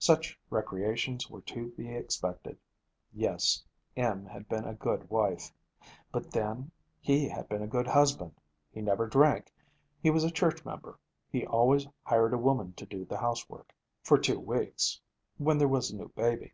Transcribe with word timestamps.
Such 0.00 0.36
recreations 0.50 1.30
were 1.30 1.42
to 1.42 1.68
be 1.68 1.88
expected. 1.94 2.58
Yes, 3.12 3.62
Em 3.96 4.26
had 4.26 4.48
been 4.48 4.64
a 4.64 4.74
good 4.74 5.08
wife. 5.08 5.52
But 6.10 6.32
then, 6.32 6.72
he 7.00 7.28
had 7.28 7.48
been 7.48 7.62
a 7.62 7.68
good 7.68 7.86
husband. 7.86 8.34
He 8.72 8.82
never 8.82 9.06
drank. 9.06 9.54
He 10.02 10.10
was 10.10 10.24
a 10.24 10.30
church 10.32 10.64
member. 10.64 10.98
He 11.30 11.46
always 11.46 11.86
hired 12.02 12.34
a 12.34 12.36
woman 12.36 12.72
to 12.78 12.84
do 12.84 13.04
the 13.04 13.18
housework, 13.18 13.72
for 14.02 14.18
two 14.18 14.40
weeks, 14.40 15.00
when 15.38 15.56
there 15.56 15.68
was 15.68 15.92
a 15.92 15.96
new 15.96 16.08
baby. 16.16 16.52